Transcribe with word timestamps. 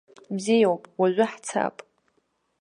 Бзиоуп, 0.35 0.83
уажәы 0.99 1.25
ҳцап. 1.31 1.75